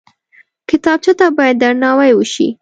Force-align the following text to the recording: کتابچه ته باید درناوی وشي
کتابچه 0.69 1.13
ته 1.19 1.27
باید 1.37 1.55
درناوی 1.61 2.11
وشي 2.15 2.47